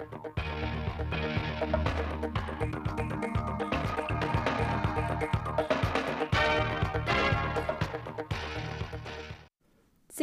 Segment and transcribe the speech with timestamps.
[0.00, 0.08] Xin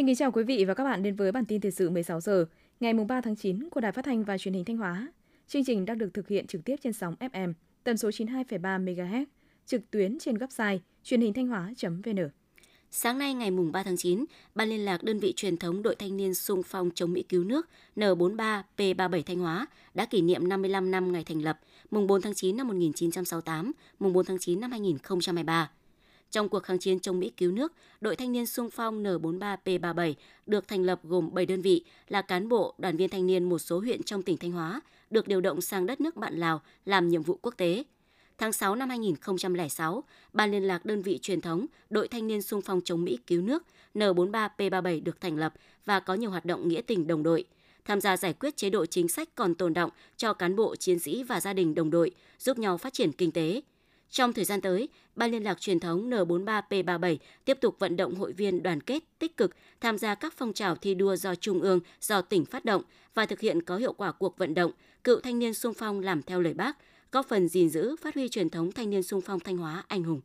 [0.05, 2.45] kính chào quý vị và các bạn đến với bản tin thời sự 16 giờ
[2.79, 5.07] ngày 3 tháng 9 của Đài Phát thanh và Truyền hình Thanh Hóa.
[5.47, 7.53] Chương trình đang được thực hiện trực tiếp trên sóng FM
[7.83, 9.25] tần số 92,3 MHz,
[9.65, 12.29] trực tuyến trên website truyền hình thanh hóa.vn.
[12.99, 14.25] Sáng nay ngày mùng 3 tháng 9,
[14.55, 17.43] Ban liên lạc đơn vị truyền thống đội thanh niên sung phong chống Mỹ cứu
[17.43, 21.59] nước N43 P37 Thanh Hóa đã kỷ niệm 55 năm ngày thành lập,
[21.91, 25.71] mùng 4 tháng 9 năm 1968, mùng 4 tháng 9 năm 2023.
[26.31, 30.13] Trong cuộc kháng chiến chống Mỹ cứu nước, đội thanh niên sung phong N43P37
[30.45, 33.59] được thành lập gồm 7 đơn vị là cán bộ, đoàn viên thanh niên một
[33.59, 37.09] số huyện trong tỉnh Thanh Hóa, được điều động sang đất nước bạn Lào làm
[37.09, 37.83] nhiệm vụ quốc tế.
[38.37, 42.61] Tháng 6 năm 2006, Ban liên lạc đơn vị truyền thống đội thanh niên sung
[42.61, 43.63] phong chống Mỹ cứu nước
[43.95, 45.53] N43P37 được thành lập
[45.85, 47.45] và có nhiều hoạt động nghĩa tình đồng đội
[47.87, 50.99] tham gia giải quyết chế độ chính sách còn tồn động cho cán bộ, chiến
[50.99, 53.61] sĩ và gia đình đồng đội, giúp nhau phát triển kinh tế.
[54.09, 58.33] Trong thời gian tới, Ban liên lạc truyền thống N43P37 tiếp tục vận động hội
[58.33, 61.79] viên đoàn kết, tích cực tham gia các phong trào thi đua do Trung ương,
[62.01, 62.81] do tỉnh phát động
[63.13, 64.71] và thực hiện có hiệu quả cuộc vận động
[65.03, 66.77] cựu thanh niên sung phong làm theo lời bác,
[67.11, 70.03] góp phần gìn giữ, phát huy truyền thống thanh niên sung phong Thanh Hóa anh
[70.03, 70.21] hùng.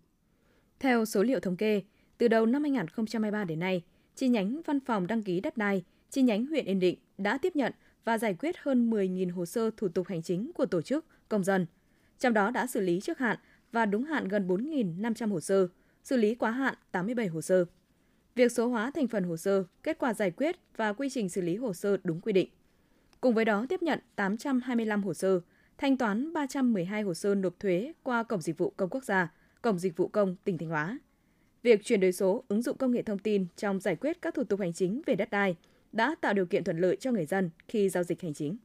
[0.80, 1.82] Theo số liệu thống kê,
[2.18, 3.82] từ đầu năm 2023 đến nay,
[4.16, 7.56] chi nhánh văn phòng đăng ký đất đai, chi nhánh huyện Yên Định đã tiếp
[7.56, 7.72] nhận
[8.04, 11.44] và giải quyết hơn 10.000 hồ sơ thủ tục hành chính của tổ chức, công
[11.44, 11.66] dân.
[12.18, 13.38] Trong đó đã xử lý trước hạn
[13.72, 15.68] và đúng hạn gần 4.500 hồ sơ,
[16.04, 17.64] xử lý quá hạn 87 hồ sơ.
[18.34, 21.40] Việc số hóa thành phần hồ sơ, kết quả giải quyết và quy trình xử
[21.40, 22.48] lý hồ sơ đúng quy định.
[23.20, 25.40] Cùng với đó tiếp nhận 825 hồ sơ,
[25.82, 29.78] thanh toán 312 hồ sơ nộp thuế qua Cổng Dịch vụ Công Quốc gia, Cổng
[29.78, 30.98] Dịch vụ Công tỉnh Thanh Hóa.
[31.62, 34.44] Việc chuyển đổi số, ứng dụng công nghệ thông tin trong giải quyết các thủ
[34.44, 35.56] tục hành chính về đất đai
[35.92, 38.56] đã tạo điều kiện thuận lợi cho người dân khi giao dịch hành chính.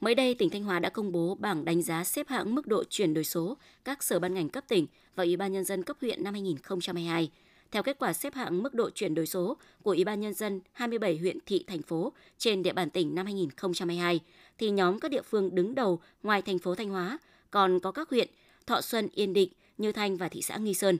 [0.00, 2.84] Mới đây, tỉnh Thanh Hóa đã công bố bảng đánh giá xếp hạng mức độ
[2.84, 5.96] chuyển đổi số các sở ban ngành cấp tỉnh và Ủy ban Nhân dân cấp
[6.00, 7.30] huyện năm 2022.
[7.70, 10.60] Theo kết quả xếp hạng mức độ chuyển đổi số của Ủy ban Nhân dân
[10.72, 14.20] 27 huyện thị thành phố trên địa bàn tỉnh năm 2022,
[14.58, 17.18] thì nhóm các địa phương đứng đầu ngoài thành phố Thanh Hóa
[17.50, 18.28] còn có các huyện
[18.66, 20.98] Thọ Xuân, Yên Định, Như Thanh và thị xã Nghi Sơn.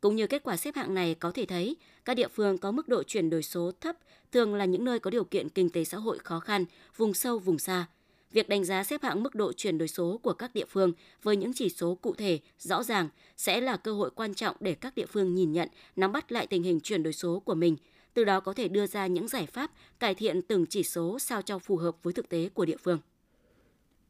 [0.00, 2.88] Cũng như kết quả xếp hạng này có thể thấy, các địa phương có mức
[2.88, 3.96] độ chuyển đổi số thấp
[4.32, 6.64] thường là những nơi có điều kiện kinh tế xã hội khó khăn,
[6.96, 7.86] vùng sâu, vùng xa–
[8.32, 10.92] việc đánh giá xếp hạng mức độ chuyển đổi số của các địa phương
[11.22, 14.74] với những chỉ số cụ thể, rõ ràng sẽ là cơ hội quan trọng để
[14.74, 17.76] các địa phương nhìn nhận, nắm bắt lại tình hình chuyển đổi số của mình,
[18.14, 19.70] từ đó có thể đưa ra những giải pháp
[20.00, 22.98] cải thiện từng chỉ số sao cho phù hợp với thực tế của địa phương.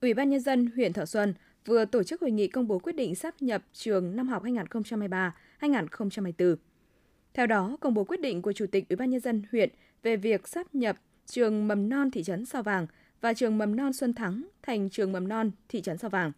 [0.00, 1.34] Ủy ban nhân dân huyện Thọ Xuân
[1.66, 4.42] vừa tổ chức hội nghị công bố quyết định sắp nhập trường năm học
[5.60, 6.56] 2023-2024.
[7.34, 9.70] Theo đó, công bố quyết định của Chủ tịch Ủy ban nhân dân huyện
[10.03, 12.86] về việc sắp nhập trường mầm non thị trấn Sao Vàng
[13.20, 16.32] và trường mầm non Xuân Thắng thành trường mầm non thị trấn Sao Vàng.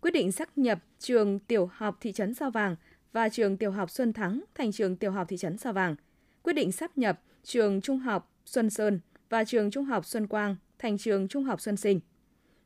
[0.00, 2.76] Quyết định xác nhập trường tiểu học thị trấn Sao Vàng
[3.12, 5.96] và trường tiểu học Xuân Thắng thành trường tiểu học thị trấn Sao Vàng.
[6.42, 10.56] Quyết định sắp nhập trường trung học Xuân Sơn và trường trung học Xuân Quang
[10.78, 12.00] thành trường trung học Xuân Sinh.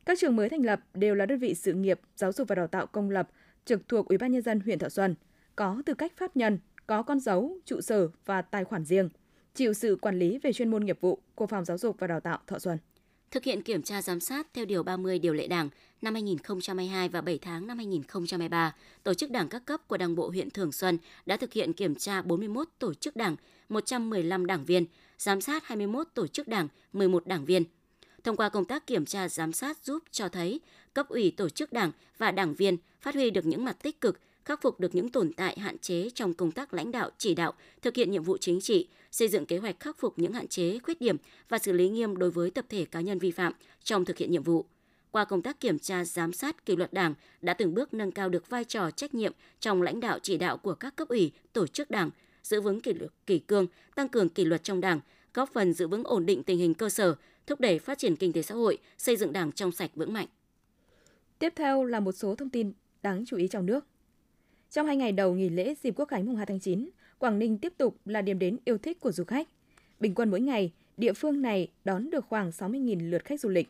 [0.06, 2.66] Các trường mới thành lập đều là đơn vị sự nghiệp giáo dục và đào
[2.66, 3.30] tạo công lập
[3.64, 5.14] trực thuộc Ủy ban nhân dân huyện Thọ Xuân,
[5.56, 9.08] có tư cách pháp nhân, có con dấu, trụ sở và tài khoản riêng,
[9.54, 12.20] chịu sự quản lý về chuyên môn nghiệp vụ của Phòng Giáo dục và Đào
[12.20, 12.78] tạo Thọ Xuân
[13.34, 15.68] thực hiện kiểm tra giám sát theo Điều 30 Điều lệ Đảng
[16.02, 20.28] năm 2022 và 7 tháng năm 2023, Tổ chức Đảng các cấp của Đảng bộ
[20.28, 23.36] huyện Thường Xuân đã thực hiện kiểm tra 41 tổ chức đảng,
[23.68, 24.86] 115 đảng viên,
[25.18, 27.64] giám sát 21 tổ chức đảng, 11 đảng viên.
[28.24, 30.60] Thông qua công tác kiểm tra giám sát giúp cho thấy
[30.94, 34.20] cấp ủy tổ chức đảng và đảng viên phát huy được những mặt tích cực,
[34.44, 37.52] khắc phục được những tồn tại hạn chế trong công tác lãnh đạo, chỉ đạo,
[37.82, 40.78] thực hiện nhiệm vụ chính trị, xây dựng kế hoạch khắc phục những hạn chế,
[40.78, 41.16] khuyết điểm
[41.48, 43.52] và xử lý nghiêm đối với tập thể cá nhân vi phạm
[43.84, 44.64] trong thực hiện nhiệm vụ.
[45.10, 48.28] Qua công tác kiểm tra, giám sát, kỷ luật Đảng đã từng bước nâng cao
[48.28, 51.66] được vai trò trách nhiệm trong lãnh đạo chỉ đạo của các cấp ủy, tổ
[51.66, 52.10] chức Đảng,
[52.42, 55.00] giữ vững kỷ luật kỷ cương, tăng cường kỷ luật trong Đảng,
[55.34, 57.14] góp phần giữ vững ổn định tình hình cơ sở,
[57.46, 60.26] thúc đẩy phát triển kinh tế xã hội, xây dựng Đảng trong sạch vững mạnh.
[61.38, 63.86] Tiếp theo là một số thông tin đáng chú ý trong nước.
[64.74, 67.58] Trong hai ngày đầu nghỉ lễ dịp Quốc khánh mùng 2 tháng 9, Quảng Ninh
[67.58, 69.48] tiếp tục là điểm đến yêu thích của du khách.
[70.00, 73.68] Bình quân mỗi ngày, địa phương này đón được khoảng 60.000 lượt khách du lịch.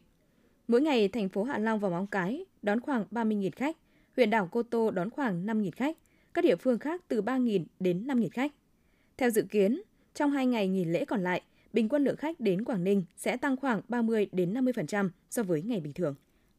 [0.69, 3.77] Mỗi ngày, thành phố Hạ Long và Móng Cái đón khoảng 30.000 khách,
[4.17, 5.97] huyện đảo Cô Tô đón khoảng 5.000 khách,
[6.35, 8.53] các địa phương khác từ 3.000 đến 5.000 khách.
[9.17, 9.83] Theo dự kiến,
[10.15, 11.43] trong hai ngày nghỉ lễ còn lại,
[11.73, 15.62] bình quân lượng khách đến Quảng Ninh sẽ tăng khoảng 30 đến 50% so với
[15.62, 16.15] ngày bình thường.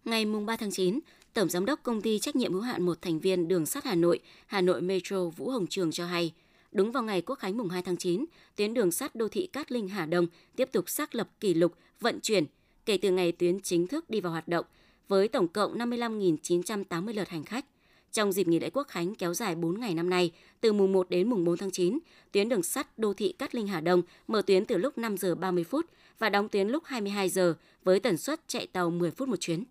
[0.05, 0.99] Ngày mùng 3 tháng 9,
[1.35, 3.95] Tổng Giám đốc Công ty Trách nhiệm hữu hạn một thành viên Đường sắt Hà
[3.95, 6.33] Nội, Hà Nội Metro Vũ Hồng Trường cho hay,
[6.71, 9.71] đúng vào ngày Quốc khánh mùng 2 tháng 9, tuyến đường sắt đô thị Cát
[9.71, 12.45] Linh Hà Đông tiếp tục xác lập kỷ lục vận chuyển
[12.85, 14.65] kể từ ngày tuyến chính thức đi vào hoạt động,
[15.07, 17.65] với tổng cộng 55.980 lượt hành khách.
[18.11, 21.09] Trong dịp nghỉ lễ Quốc khánh kéo dài 4 ngày năm nay, từ mùng 1
[21.09, 21.99] đến mùng 4 tháng 9,
[22.31, 25.35] tuyến đường sắt đô thị Cát Linh Hà Đông mở tuyến từ lúc 5 giờ
[25.35, 25.85] 30 phút
[26.19, 27.53] và đóng tuyến lúc 22 giờ
[27.83, 29.63] với tần suất chạy tàu 10 phút một chuyến.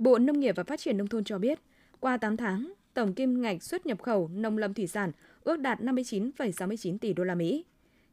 [0.00, 1.60] Bộ Nông nghiệp và Phát triển Nông thôn cho biết,
[2.00, 5.12] qua 8 tháng, tổng kim ngạch xuất nhập khẩu nông lâm thủy sản
[5.44, 7.64] ước đạt 59,69 tỷ đô la Mỹ.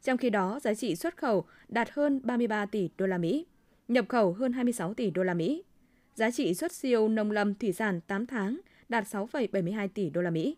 [0.04, 3.46] Trong khi đó, giá trị xuất khẩu đạt hơn 33 tỷ đô la Mỹ,
[3.88, 5.64] nhập khẩu hơn 26 tỷ đô la Mỹ.
[6.16, 10.30] Giá trị xuất siêu nông lâm thủy sản 8 tháng đạt 6,72 tỷ đô la
[10.30, 10.58] Mỹ.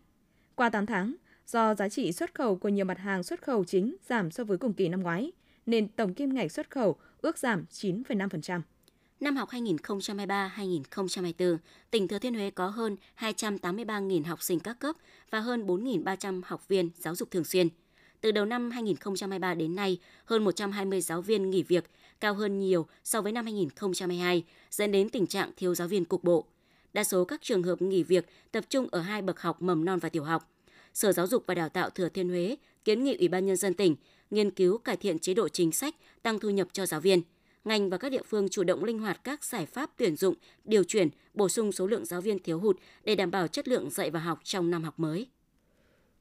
[0.54, 1.14] Qua 8 tháng,
[1.46, 4.58] do giá trị xuất khẩu của nhiều mặt hàng xuất khẩu chính giảm so với
[4.58, 5.32] cùng kỳ năm ngoái,
[5.66, 8.60] nên tổng kim ngạch xuất khẩu ước giảm 9,5%.
[9.20, 11.56] Năm học 2023-2024,
[11.90, 14.96] tỉnh Thừa Thiên Huế có hơn 283.000 học sinh các cấp
[15.30, 17.68] và hơn 4.300 học viên giáo dục thường xuyên.
[18.20, 21.90] Từ đầu năm 2023 đến nay, hơn 120 giáo viên nghỉ việc,
[22.20, 26.24] cao hơn nhiều so với năm 2022, dẫn đến tình trạng thiếu giáo viên cục
[26.24, 26.44] bộ.
[26.92, 29.98] Đa số các trường hợp nghỉ việc tập trung ở hai bậc học mầm non
[29.98, 30.50] và tiểu học.
[30.94, 33.74] Sở Giáo dục và Đào tạo Thừa Thiên Huế kiến nghị Ủy ban Nhân dân
[33.74, 33.96] tỉnh
[34.30, 37.22] nghiên cứu cải thiện chế độ chính sách, tăng thu nhập cho giáo viên–
[37.64, 40.34] ngành và các địa phương chủ động linh hoạt các giải pháp tuyển dụng,
[40.64, 43.90] điều chuyển, bổ sung số lượng giáo viên thiếu hụt để đảm bảo chất lượng
[43.90, 45.26] dạy và học trong năm học mới.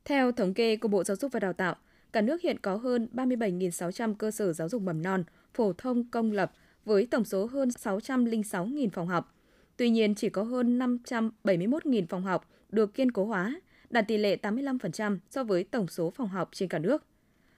[0.05, 1.75] Theo thống kê của Bộ Giáo dục và Đào tạo,
[2.11, 6.31] cả nước hiện có hơn 37.600 cơ sở giáo dục mầm non, phổ thông công
[6.31, 6.51] lập
[6.85, 9.35] với tổng số hơn 606.000 phòng học.
[9.77, 14.37] Tuy nhiên, chỉ có hơn 571.000 phòng học được kiên cố hóa, đạt tỷ lệ
[14.41, 17.03] 85% so với tổng số phòng học trên cả nước.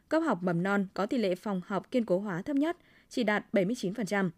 [0.10, 2.78] Cấp học mầm non có tỷ lệ phòng học kiên cố hóa thấp nhất
[3.12, 4.30] chỉ đạt 79%.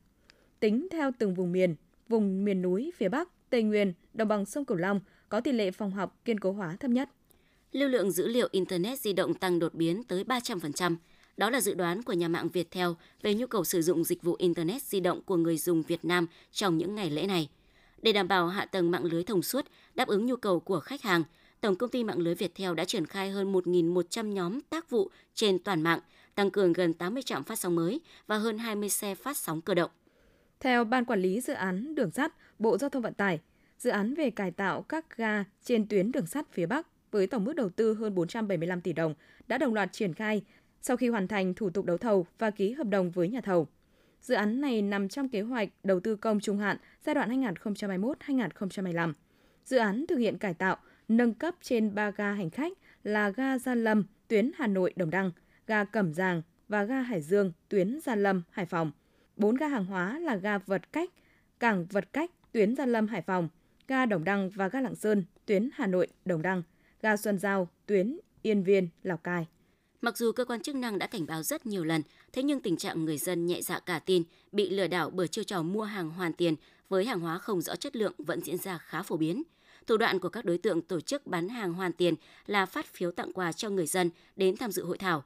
[0.59, 1.75] Tính theo từng vùng miền,
[2.09, 4.99] vùng miền núi phía Bắc, Tây Nguyên, đồng bằng sông Cửu Long
[5.29, 7.09] có tỷ lệ phòng học kiên cố hóa thấp nhất.
[7.71, 10.95] Lưu lượng dữ liệu Internet di động tăng đột biến tới 300%.
[11.37, 12.87] Đó là dự đoán của nhà mạng Viettel
[13.21, 16.27] về nhu cầu sử dụng dịch vụ Internet di động của người dùng Việt Nam
[16.51, 17.49] trong những ngày lễ này.
[18.01, 19.65] Để đảm bảo hạ tầng mạng lưới thông suốt,
[19.95, 21.23] đáp ứng nhu cầu của khách hàng,
[21.63, 25.59] Tổng công ty mạng lưới Viettel đã triển khai hơn 1.100 nhóm tác vụ trên
[25.59, 25.99] toàn mạng,
[26.35, 29.73] tăng cường gần 80 trạm phát sóng mới và hơn 20 xe phát sóng cơ
[29.73, 29.91] động.
[30.59, 33.39] Theo Ban Quản lý Dự án Đường sắt, Bộ Giao thông Vận tải,
[33.77, 37.43] dự án về cải tạo các ga trên tuyến đường sắt phía Bắc với tổng
[37.43, 39.13] mức đầu tư hơn 475 tỷ đồng
[39.47, 40.43] đã đồng loạt triển khai
[40.81, 43.67] sau khi hoàn thành thủ tục đấu thầu và ký hợp đồng với nhà thầu.
[44.21, 49.13] Dự án này nằm trong kế hoạch đầu tư công trung hạn giai đoạn 2021-2025.
[49.65, 50.77] Dự án thực hiện cải tạo,
[51.07, 55.09] nâng cấp trên 3 ga hành khách là ga Gia Lâm, tuyến Hà Nội Đồng
[55.09, 55.31] Đăng,
[55.67, 58.91] ga Cẩm Giàng và ga Hải Dương, tuyến Gia Lâm, Hải Phòng.
[59.37, 61.09] 4 ga hàng hóa là ga Vật Cách,
[61.59, 63.49] Cảng Vật Cách, tuyến Gia Lâm, Hải Phòng,
[63.87, 66.63] ga Đồng Đăng và ga Lạng Sơn, tuyến Hà Nội, Đồng Đăng,
[67.01, 69.47] ga Xuân Giao, tuyến Yên Viên, Lào Cai.
[70.01, 72.01] Mặc dù cơ quan chức năng đã cảnh báo rất nhiều lần,
[72.33, 75.43] thế nhưng tình trạng người dân nhẹ dạ cả tin, bị lừa đảo bởi chiêu
[75.43, 76.55] trò mua hàng hoàn tiền
[76.89, 79.43] với hàng hóa không rõ chất lượng vẫn diễn ra khá phổ biến.
[79.87, 82.15] Thủ đoạn của các đối tượng tổ chức bán hàng hoàn tiền
[82.45, 85.23] là phát phiếu tặng quà cho người dân đến tham dự hội thảo.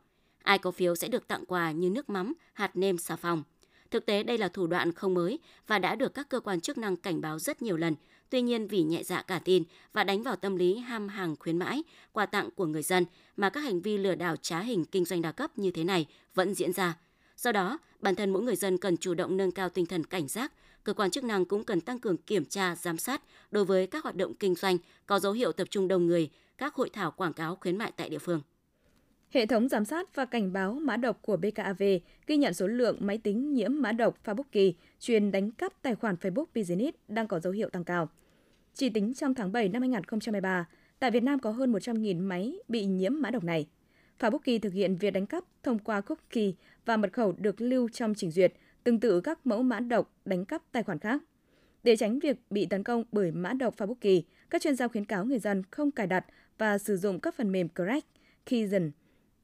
[0.47, 3.43] Ai có phiếu sẽ được tặng quà như nước mắm, hạt nêm, xà phòng.
[3.91, 6.77] Thực tế đây là thủ đoạn không mới và đã được các cơ quan chức
[6.77, 7.95] năng cảnh báo rất nhiều lần.
[8.29, 9.63] Tuy nhiên vì nhẹ dạ cả tin
[9.93, 13.05] và đánh vào tâm lý ham hàng khuyến mãi, quà tặng của người dân
[13.37, 16.07] mà các hành vi lừa đảo trá hình kinh doanh đa cấp như thế này
[16.33, 16.97] vẫn diễn ra.
[17.37, 20.27] Do đó, bản thân mỗi người dân cần chủ động nâng cao tinh thần cảnh
[20.27, 20.53] giác,
[20.83, 24.03] cơ quan chức năng cũng cần tăng cường kiểm tra, giám sát đối với các
[24.03, 27.33] hoạt động kinh doanh có dấu hiệu tập trung đông người, các hội thảo quảng
[27.33, 28.41] cáo khuyến mại tại địa phương.
[29.31, 31.83] Hệ thống giám sát và cảnh báo mã độc của BKAV
[32.27, 36.15] ghi nhận số lượng máy tính nhiễm mã độc Fabuki chuyên đánh cắp tài khoản
[36.15, 38.09] Facebook Business đang có dấu hiệu tăng cao.
[38.73, 40.67] Chỉ tính trong tháng 7 năm 2023,
[40.99, 43.67] tại Việt Nam có hơn 100.000 máy bị nhiễm mã độc này.
[44.19, 46.51] Fabuki thực hiện việc đánh cắp thông qua cookie
[46.85, 48.53] và mật khẩu được lưu trong trình duyệt,
[48.83, 51.23] tương tự các mẫu mã độc đánh cắp tài khoản khác.
[51.83, 55.25] Để tránh việc bị tấn công bởi mã độc Fabuki, các chuyên gia khuyến cáo
[55.25, 56.25] người dân không cài đặt
[56.57, 58.07] và sử dụng các phần mềm Crack,
[58.45, 58.91] Keygen,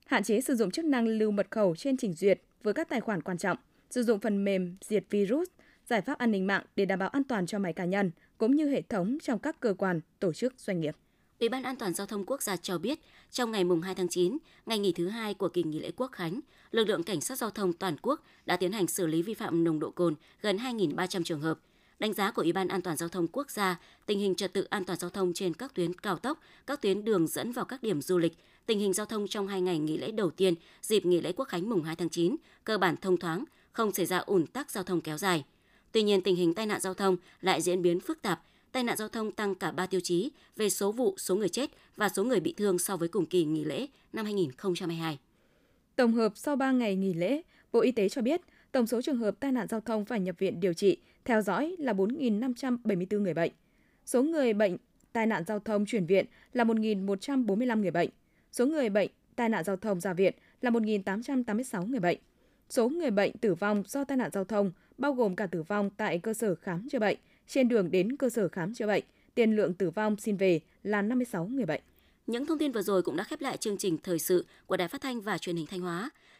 [0.05, 3.01] hạn chế sử dụng chức năng lưu mật khẩu trên trình duyệt với các tài
[3.01, 3.57] khoản quan trọng,
[3.89, 5.49] sử dụng phần mềm diệt virus,
[5.85, 8.55] giải pháp an ninh mạng để đảm bảo an toàn cho máy cá nhân cũng
[8.55, 10.95] như hệ thống trong các cơ quan, tổ chức, doanh nghiệp.
[11.39, 12.99] Ủy ban An toàn giao thông quốc gia cho biết,
[13.31, 16.11] trong ngày mùng 2 tháng 9, ngày nghỉ thứ hai của kỳ nghỉ lễ Quốc
[16.11, 16.39] khánh,
[16.71, 19.63] lực lượng cảnh sát giao thông toàn quốc đã tiến hành xử lý vi phạm
[19.63, 21.59] nồng độ cồn gần 2.300 trường hợp.
[21.99, 24.63] Đánh giá của Ủy ban An toàn giao thông quốc gia, tình hình trật tự
[24.63, 27.83] an toàn giao thông trên các tuyến cao tốc, các tuyến đường dẫn vào các
[27.83, 28.33] điểm du lịch,
[28.65, 31.45] tình hình giao thông trong hai ngày nghỉ lễ đầu tiên dịp nghỉ lễ Quốc
[31.45, 34.83] khánh mùng 2 tháng 9 cơ bản thông thoáng, không xảy ra ủn tắc giao
[34.83, 35.43] thông kéo dài.
[35.91, 38.97] Tuy nhiên, tình hình tai nạn giao thông lại diễn biến phức tạp, tai nạn
[38.97, 42.23] giao thông tăng cả 3 tiêu chí về số vụ, số người chết và số
[42.23, 45.19] người bị thương so với cùng kỳ nghỉ lễ năm 2022.
[45.95, 48.41] Tổng hợp sau 3 ngày nghỉ lễ, Bộ Y tế cho biết
[48.73, 51.75] Tổng số trường hợp tai nạn giao thông phải nhập viện điều trị, theo dõi
[51.79, 53.51] là 4.574 người bệnh.
[54.05, 54.77] Số người bệnh
[55.11, 58.09] tai nạn giao thông chuyển viện là 1.145 người bệnh.
[58.51, 62.17] Số người bệnh tai nạn giao thông ra viện là 1.886 người bệnh.
[62.69, 65.89] Số người bệnh tử vong do tai nạn giao thông bao gồm cả tử vong
[65.97, 69.03] tại cơ sở khám chữa bệnh, trên đường đến cơ sở khám chữa bệnh,
[69.35, 71.81] tiền lượng tử vong xin về là 56 người bệnh.
[72.27, 74.87] Những thông tin vừa rồi cũng đã khép lại chương trình thời sự của Đài
[74.87, 76.09] Phát thanh và Truyền hình Thanh Hóa.